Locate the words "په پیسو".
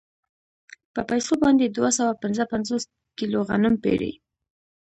0.93-1.33